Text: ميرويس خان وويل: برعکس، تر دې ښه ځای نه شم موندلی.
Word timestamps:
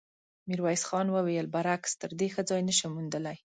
ميرويس 0.47 0.83
خان 0.89 1.07
وويل: 1.11 1.45
برعکس، 1.53 1.91
تر 2.01 2.11
دې 2.19 2.27
ښه 2.33 2.41
ځای 2.49 2.61
نه 2.69 2.73
شم 2.77 2.91
موندلی. 2.95 3.37